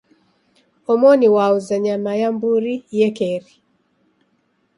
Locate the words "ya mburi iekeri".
2.21-3.51